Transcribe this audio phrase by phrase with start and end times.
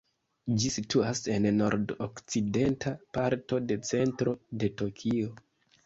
[0.61, 5.35] Ĝi situas en nord-okcidenta parto de centro de Tokio.